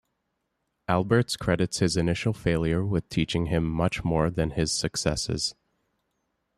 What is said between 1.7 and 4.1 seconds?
his initial failure with teaching him much